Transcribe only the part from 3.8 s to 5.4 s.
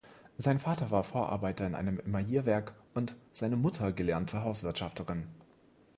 gelernte Hauswirtschafterin.